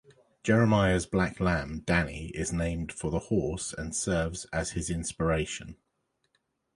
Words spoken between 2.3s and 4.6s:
named for the horse and serves